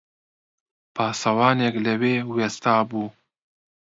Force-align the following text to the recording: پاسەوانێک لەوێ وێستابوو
پاسەوانێک 0.95 1.75
لەوێ 1.85 2.15
وێستابوو 2.35 3.07